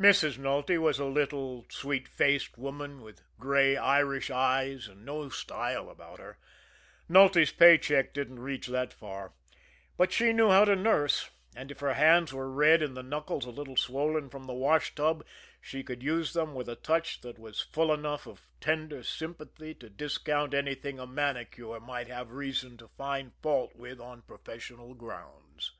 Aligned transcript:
Mrs. 0.00 0.36
Nulty 0.36 0.78
was 0.78 0.98
a 0.98 1.04
little, 1.04 1.64
sweet 1.68 2.08
faced 2.08 2.58
woman, 2.58 3.02
with 3.02 3.22
gray 3.38 3.76
Irish 3.76 4.32
eyes 4.32 4.88
and 4.88 5.04
no 5.04 5.28
style 5.28 5.88
about 5.88 6.18
her 6.18 6.38
Nulty's 7.08 7.52
pay 7.52 7.78
check 7.78 8.12
didn't 8.12 8.40
reach 8.40 8.66
that 8.66 8.92
far 8.92 9.32
but 9.96 10.10
she 10.12 10.32
knew 10.32 10.48
how 10.48 10.64
to 10.64 10.74
nurse; 10.74 11.30
and 11.54 11.70
if 11.70 11.78
her 11.78 11.94
hands 11.94 12.32
were 12.32 12.50
red 12.50 12.82
and 12.82 12.96
the 12.96 13.02
knuckles 13.04 13.44
a 13.46 13.50
little 13.50 13.76
swollen 13.76 14.28
from 14.28 14.48
the 14.48 14.52
washtub, 14.54 15.24
she 15.60 15.84
could 15.84 16.02
use 16.02 16.32
them 16.32 16.52
with 16.52 16.68
a 16.68 16.74
touch 16.74 17.20
that 17.20 17.38
was 17.38 17.60
full 17.60 17.92
enough 17.94 18.26
of 18.26 18.42
tender 18.60 19.04
sympathy 19.04 19.72
to 19.72 19.88
discount 19.88 20.52
anything 20.52 20.98
a 20.98 21.06
manicure 21.06 21.78
might 21.78 22.08
have 22.08 22.32
reason 22.32 22.76
to 22.76 22.88
find 22.88 23.30
fault 23.40 23.76
with 23.76 24.00
on 24.00 24.20
professional 24.22 24.94
grounds. 24.94 25.74